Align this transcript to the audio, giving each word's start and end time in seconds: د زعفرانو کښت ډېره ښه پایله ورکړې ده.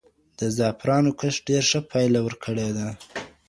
د 0.39 0.41
زعفرانو 0.57 1.11
کښت 1.19 1.41
ډېره 1.47 1.65
ښه 1.71 1.79
پایله 1.91 2.19
ورکړې 2.23 2.69
ده. 2.77 2.87